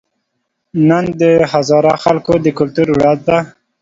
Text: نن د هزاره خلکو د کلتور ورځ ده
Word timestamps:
نن 0.89 1.05
د 1.21 1.21
هزاره 1.51 1.93
خلکو 2.03 2.33
د 2.45 2.47
کلتور 2.59 2.87
ورځ 2.97 3.19
ده 3.29 3.37